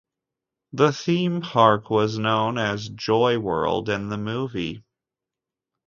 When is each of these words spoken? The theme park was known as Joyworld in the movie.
The 0.73 0.91
theme 0.93 1.41
park 1.41 1.91
was 1.91 2.17
known 2.17 2.57
as 2.57 2.89
Joyworld 2.89 3.87
in 3.87 4.09
the 4.09 4.17
movie. 4.17 4.83